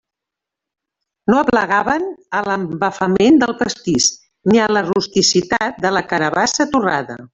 [1.33, 2.07] No aplegaven
[2.37, 4.09] a l'embafament del pastís,
[4.53, 7.21] ni a la rusticitat de la carabassa torrada.